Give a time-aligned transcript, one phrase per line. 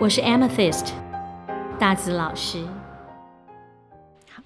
[0.00, 0.94] 我是 Amethyst
[1.78, 2.66] 大紫老师。
[4.30, 4.42] 好，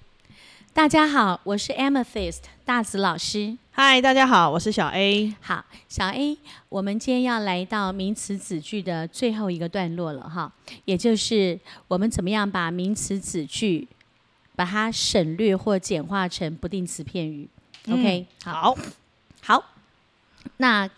[0.73, 3.57] 大家好，我是 Amethyst 大紫老师。
[3.71, 5.33] 嗨，大家好，我是小 A。
[5.39, 10.51] 好，小 A，我们今天要来到名词子句的最后一个段落了哈，
[10.83, 13.87] 也就是我们怎么样把名词子句
[14.57, 17.47] 把它省略或简化成不定词片语。
[17.89, 18.77] OK，嗯，好，
[19.41, 19.63] 好。
[20.57, 20.89] 那，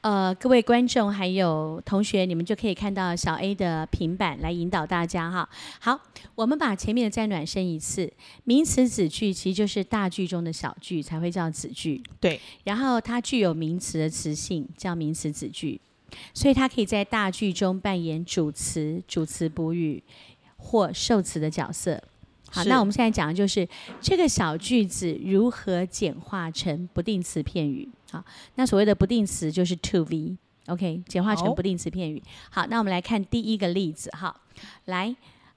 [0.00, 5.48] 呃，各位观众还有同学，你们就可以看到小 A 的平板来引导大家哈。
[5.80, 6.00] 好，
[6.36, 8.12] 我们把前面的再暖身一次。
[8.44, 12.00] 名词子句其实就是大句中的小句，才会叫子句。
[12.20, 12.40] 对。
[12.64, 15.80] 然后它具有名词的词性，叫名词子句，
[16.32, 20.02] 所以它可以在大句中扮演主词、主词补语
[20.56, 22.00] 或受词的角色。
[22.50, 23.68] 好，那我们现在讲的就是
[24.00, 27.88] 这个小句子如何简化成不定词片语。
[28.10, 28.24] 好，
[28.54, 32.22] 那所谓的不定词就是 to be，OK，简化成不定词片语。
[32.50, 34.10] 好，那我们来看第一个例子。
[34.16, 34.40] 好，
[34.86, 35.14] 来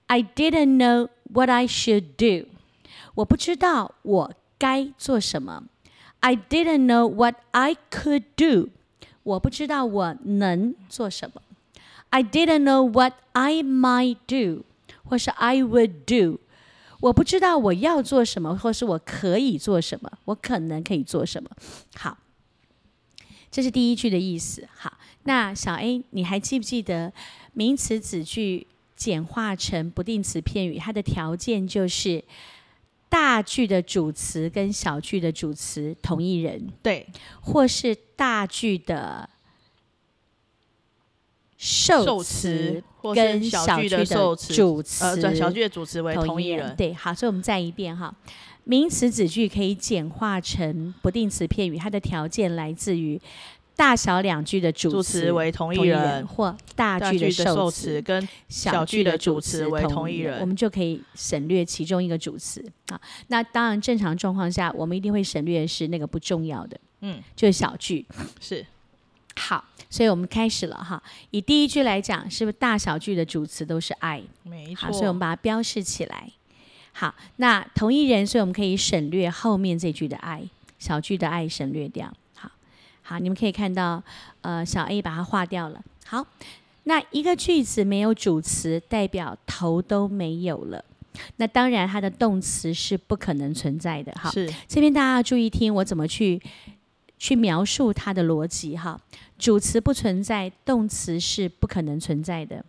[0.07, 2.47] ，I didn't know what I should do，
[3.15, 5.63] 我不知道我该做什么。
[6.19, 8.69] I didn't know what I could do，
[9.23, 11.41] 我不知道我能做什么。
[12.09, 14.65] I didn't know what I might do，
[15.05, 16.39] 或是 I would do。
[16.99, 21.49] 我不知道我要做什么，或是我可以做什么，我可能可以做什么。
[21.95, 22.17] 好，
[23.51, 24.67] 这是第一句的意思。
[24.73, 27.11] 好，那小 A，你还记不记得
[27.53, 32.23] 名词子句简化成不定词片语，它的条件就是
[33.09, 37.05] 大句的主词跟小句的主词同一人，对，
[37.41, 39.29] 或是大句的。
[41.63, 42.83] 受词
[43.13, 44.35] 跟小句的主
[44.81, 46.75] 词，呃，小句的主词为同一人。
[46.75, 48.11] 对，好，所以我们再一遍哈。
[48.63, 53.19] 名词子句可以简化成不定词片语，它的条件来自于
[53.75, 63.01] 大小两句的主词为同一人，或大句的受词跟小句的主词为同一人，我们就可以省略其中一个主词啊。
[63.27, 68.05] 那当然，正常状况下，我们一定会省略的是那个不重要的，嗯，就是小句，
[68.39, 68.65] 是。
[69.37, 71.01] 好，所以我们开始了哈。
[71.31, 74.21] 以第一句来讲，是不是大小句的主词都是 I？
[74.43, 74.87] 没错。
[74.87, 76.29] 好，所以我们把它标示起来。
[76.93, 80.43] 好，那同一人，所以我们可以省略后面这句的 I，
[80.79, 82.13] 小句的 I 省略掉。
[82.35, 82.51] 好，
[83.01, 84.03] 好，你们可以看到，
[84.41, 85.81] 呃，小 A 把它划掉了。
[86.05, 86.25] 好，
[86.83, 90.83] 那一个句子没有主词，代表头都没有了。
[91.37, 94.11] 那当然，它的动词是不可能存在的。
[94.13, 94.51] 哈，是。
[94.67, 96.41] 这边大家要注意听我怎么去。
[97.21, 98.99] 去描述它的逻辑哈，
[99.37, 102.65] 主词不存在，动词是不可能存在的。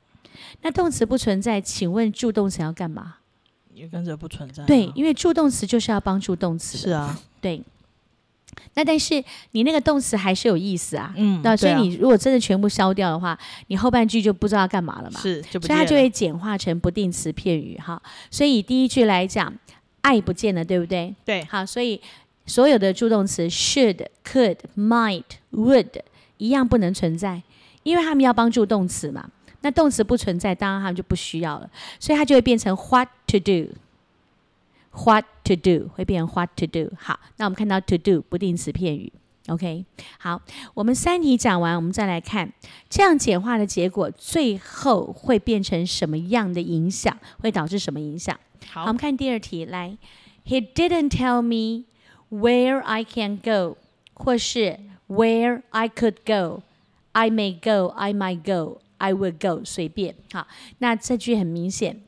[0.61, 3.15] 那动词不存在，请问助动词要干嘛？
[3.75, 4.65] 也跟着不存在。
[4.65, 6.79] 对，因为助动词就是要帮助动词。
[6.79, 7.63] 是啊，对。
[8.75, 9.23] 那但是
[9.53, 13.39] 你那个动词还是有意思啊，嗯，那所以你如果真的全部消掉的话，
[13.69, 18.01] 你后半句就不知道干嘛了嘛，是，所以它就会简化成不定词片语哈。
[18.31, 19.53] 所以以第一句来讲，
[20.03, 21.15] 爱不见了，对不对？
[21.25, 21.99] 对，好，所以
[22.45, 25.89] 所有的助动词 should、could、might、would
[26.37, 27.43] 一样不能存在，
[27.85, 29.31] 因为他们要帮助动词嘛。
[29.63, 33.75] 那动词不存在，当然他们就不需要了，所以它就会变成 what to do。
[34.95, 36.95] What to do 会变成 What to do。
[36.99, 39.11] 好，那我们看到 to do 不定词片语。
[39.49, 39.87] OK，
[40.19, 40.43] 好，
[40.75, 42.53] 我们三题讲完，我们再来看
[42.91, 47.17] 这样简化的结果，最后会变成什么样的影响？
[47.41, 48.37] 会导致什么影响？
[48.69, 49.97] 好，好，我们看第二题，来
[50.47, 51.87] ，He didn't tell me
[52.31, 53.79] where I can go，
[54.13, 54.79] 或是
[55.09, 56.63] where I could go。
[57.13, 60.15] I may go, I might go, I will go，随便。
[60.33, 60.47] 好，
[60.79, 62.01] 那这句很明显。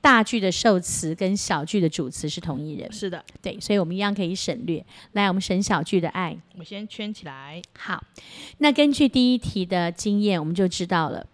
[0.00, 4.82] 大句的受词跟小句的主词是同一人，是的，对，所以我们一样可以省略。
[5.12, 7.60] 来，我们省小句的爱，我先圈起来。
[7.78, 8.02] 好，
[8.56, 11.26] 那根据第一题的经验，我们就知道了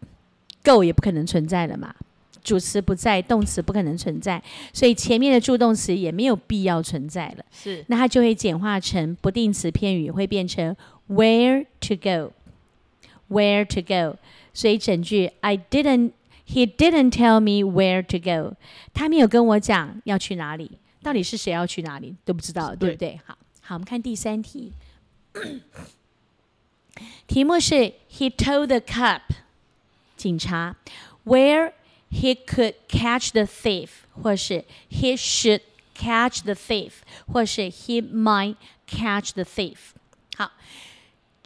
[0.64, 1.94] ，go 也不可能存在了嘛，
[2.42, 4.42] 主词不在，动词不可能存在，
[4.72, 7.44] 所以前面的助动词也没有必要存在了。
[7.52, 10.76] 是，那它就会简化成不定词片语，会变成
[11.08, 14.18] where to go，where to go。
[14.55, 18.57] 所以整句 I didn't。He didn't tell me where to go。
[18.93, 23.21] 他没有跟我讲要去哪里，到底是谁要去哪里都不知道，对不对？
[23.25, 24.73] 好，好，我们看第三题。
[27.25, 29.21] 题目是 He told the cop
[30.17, 30.75] 警察
[31.23, 31.71] where
[32.11, 33.89] he could catch the thief，
[34.21, 35.61] 或是 He should
[35.95, 36.91] catch the thief，
[37.31, 38.57] 或是 He might
[38.87, 39.77] catch the thief。
[40.35, 40.51] 好，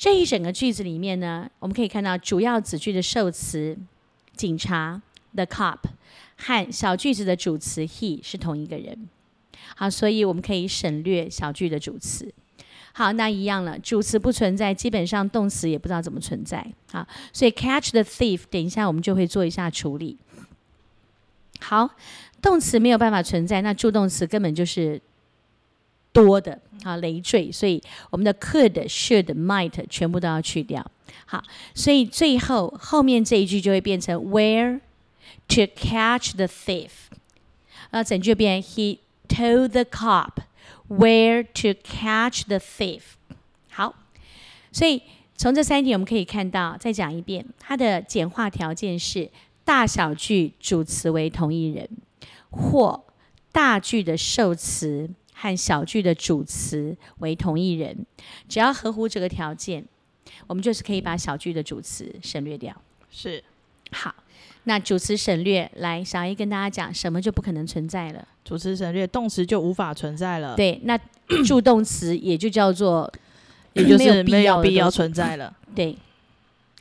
[0.00, 3.76] 这一整个句子里面呢，我们可以看到主要子句的受词。
[4.34, 5.02] 警察
[5.34, 5.76] the cop
[6.38, 9.10] 和小句子的主词 he 是同一个人，
[9.76, 12.32] 好，所以我们可以省略小句的主词。
[12.94, 16.66] 好，那一样了，主词不存在，基本上动词也不知道怎么存在。
[16.90, 20.16] 好，所以 catch the thief，等一下我们就会做一下处理。
[21.60, 21.90] 好，
[22.40, 24.98] 动词没有办法存在，那助动词根本就是
[26.12, 30.84] 多的，好，累赘，所以我们的 could、should、might 全部都要去掉。
[31.26, 31.42] 好，
[31.74, 34.80] 所以最后后面这一句就会变成 where
[35.48, 36.90] to catch the thief，
[37.90, 38.98] 那整句变 he
[39.28, 40.42] told the cop
[40.88, 43.02] where to catch the thief。
[43.70, 43.94] 好，
[44.72, 45.02] 所以
[45.36, 49.30] 从这三题我们可以看到，再讲一遍，它的简化条件是
[49.64, 51.88] 大小句主词为同一人，
[52.50, 53.04] 或
[53.52, 55.08] 大句的受词
[55.40, 57.96] 和小句的主词为同一人，
[58.46, 59.82] 只要合乎这个条件。
[60.46, 62.74] 我们就是可以把小句的主词省略掉。
[63.10, 63.42] 是，
[63.90, 64.14] 好，
[64.64, 68.28] 那主词省略，来，小 A 跟大家讲，什么就不可能存在了？
[68.44, 70.54] 主词省略，动词就无法存在了。
[70.54, 70.98] 对，那
[71.46, 73.10] 助动词也就叫做，
[73.72, 75.56] 也就是没有必要存在了。
[75.74, 75.96] 对。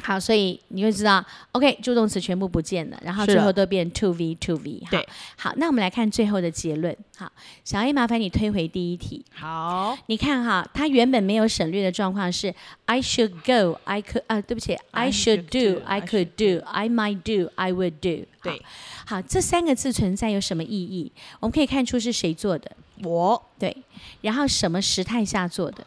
[0.01, 4.81] 好，所以你会知道，OK，助动词全部不见了，然后最后都变 to V to V。
[4.89, 5.07] 对，
[5.37, 6.95] 好，那我们来看最后的结论。
[7.17, 7.29] 好，
[7.63, 9.25] 小 A，麻烦你推回第一题。
[9.33, 12.53] 好，你看哈，它原本没有省略的状况是
[12.85, 18.25] I should go，I could 啊，对不起，I should do，I could do，I might do，I would do。
[18.41, 18.61] 对，
[19.05, 21.11] 好，这三个字存在有什么意义？
[21.41, 22.71] 我们可以看出是谁做的，
[23.03, 23.43] 我。
[23.59, 23.75] 对，
[24.21, 25.85] 然后什么时态下做的？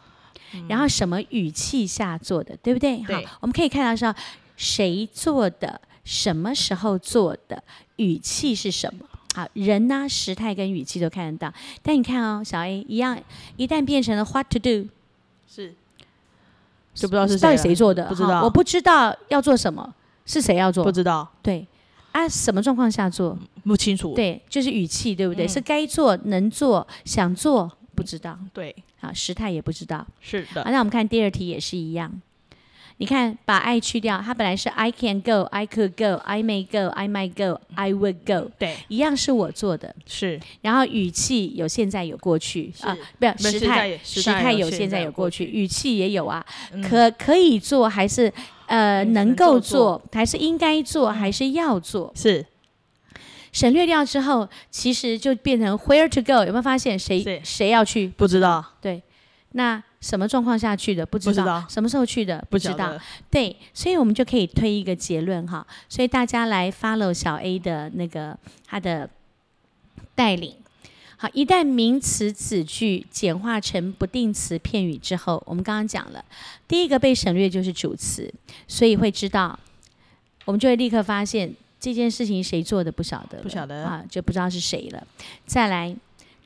[0.67, 2.97] 然后什么语气下做的，对不对？
[3.07, 3.25] 对。
[3.25, 4.13] 好，我们可以看到说
[4.57, 7.63] 谁做的，什么时候做的，
[7.95, 9.05] 语气是什么？
[9.35, 11.51] 好，人呢，时态跟语气都看得到。
[11.81, 13.19] 但你看哦，小 A 一样，
[13.57, 14.89] 一旦变成了 What to do，
[15.47, 15.73] 是
[16.93, 18.05] 就不知道是谁到底谁做的？
[18.07, 19.93] 不知道，我不知道要做什么，
[20.25, 20.83] 是谁要做？
[20.83, 21.27] 不知道。
[21.41, 21.65] 对
[22.11, 23.35] 啊，什么状况下做？
[23.63, 24.13] 不清楚。
[24.13, 25.45] 对，就是语气，对不对？
[25.45, 27.71] 嗯、是该做、能做、想做。
[28.03, 30.63] 不知道，对，啊，时态也不知道，是的。
[30.63, 32.21] 好，那我们看第二题也是一样，
[32.97, 37.91] 你看把 I 去掉，它本来是 I can go, I could go, I may go, I might go, I
[37.91, 40.39] would go，对，一样是我做的，是。
[40.61, 48.31] 然后语气有现在有过去啊，不要时态，时态有现在有过去，语气也有啊，嗯、可可以做还是
[48.67, 50.01] 呃能够做，做。
[50.13, 52.11] 还是应该做，还是要做？
[52.15, 52.45] 是。
[53.53, 56.43] 省略掉之后，其实就变成 where to go。
[56.43, 58.07] 有没有发现谁谁要去？
[58.09, 58.65] 不知道。
[58.81, 59.01] 对，
[59.51, 61.05] 那什么状况下去的？
[61.05, 61.33] 不知道。
[61.33, 61.65] 知道。
[61.69, 62.43] 什么时候去的？
[62.49, 62.99] 不知道。
[63.29, 65.65] 对，所以我们就可以推一个结论哈。
[65.87, 69.07] 所以大家来 follow 小 A 的那个他的
[70.15, 70.55] 带领。
[71.15, 76.25] 好，一旦名词子句简化成不定词片语之后，我们刚刚讲了，
[76.67, 78.33] 第一个被省略就是主词，
[78.67, 79.57] 所以会知道，
[80.45, 81.53] 我们就会立刻发现。
[81.83, 85.05] 这件事情谁做的不晓得，不晓得啊，就不知道是谁了。
[85.45, 85.93] 再来，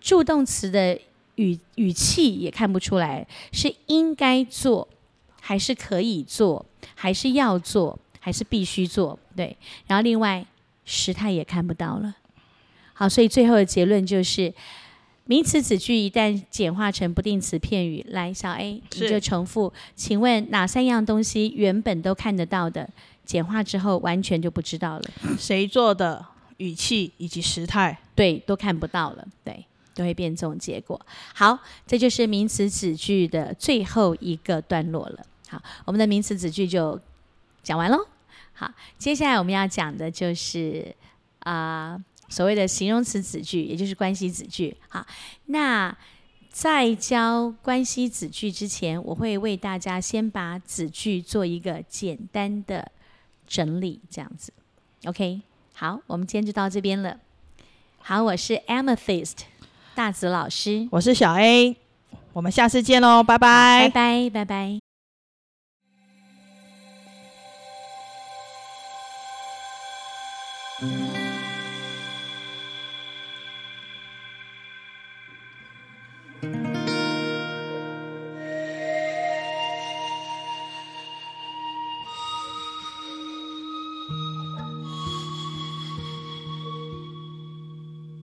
[0.02, 1.00] 助动词的
[1.36, 4.88] 语语气也看不出来，是应该做，
[5.40, 6.66] 还是可以做，
[6.96, 9.20] 还是要做，还是必须做？
[9.36, 9.56] 对。
[9.86, 10.44] 然后另外
[10.86, 12.16] 时态也看不到了。
[12.94, 14.52] 好，所以最后的结论就是，
[15.26, 22.90] 名词子句一旦简化成不定词片语，来，小 A 你就重复，请问哪三样东西原本都看得到的，
[23.28, 25.04] 简化之后完全就不知道了？
[25.38, 26.26] 谁做的？
[26.58, 31.00] 语气以及时态，对，都看不到了，对，都会变这种结果。
[31.36, 35.24] 好，这就是名词子句的最后一个段落了。
[35.50, 37.00] 好，我们的名词子句就
[37.62, 38.08] 讲完喽。
[38.54, 40.96] 好，接下来我们要讲的就是
[41.42, 44.76] 啊、呃，所谓的形容词子句，也就是关系子句。
[44.90, 45.06] 好，
[45.46, 45.96] 那
[46.50, 52.92] 在教关系子句之前，我会为大家先把子句做一个简单的
[53.48, 54.54] 整理，这样子
[55.06, 55.42] ，OK。
[55.74, 57.18] 好，我们今天就到这边了。
[58.00, 59.40] 好，我是 Amethyst
[59.96, 61.76] 大紫老师，我是小 A，
[62.34, 64.80] 我们下次见喽，拜拜，拜拜，拜拜。
[70.80, 71.17] 嗯